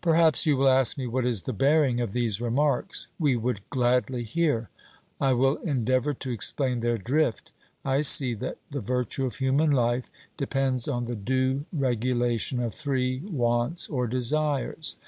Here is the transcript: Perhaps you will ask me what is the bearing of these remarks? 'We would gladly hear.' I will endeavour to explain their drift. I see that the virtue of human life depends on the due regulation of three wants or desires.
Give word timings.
Perhaps 0.00 0.44
you 0.44 0.56
will 0.56 0.66
ask 0.66 0.98
me 0.98 1.06
what 1.06 1.24
is 1.24 1.42
the 1.44 1.52
bearing 1.52 2.00
of 2.00 2.12
these 2.12 2.40
remarks? 2.40 3.06
'We 3.20 3.36
would 3.36 3.70
gladly 3.70 4.24
hear.' 4.24 4.70
I 5.20 5.34
will 5.34 5.54
endeavour 5.58 6.14
to 6.14 6.32
explain 6.32 6.80
their 6.80 6.98
drift. 6.98 7.52
I 7.84 8.00
see 8.00 8.34
that 8.34 8.58
the 8.72 8.80
virtue 8.80 9.24
of 9.24 9.36
human 9.36 9.70
life 9.70 10.10
depends 10.36 10.88
on 10.88 11.04
the 11.04 11.14
due 11.14 11.66
regulation 11.72 12.58
of 12.58 12.74
three 12.74 13.20
wants 13.20 13.86
or 13.86 14.08
desires. 14.08 14.96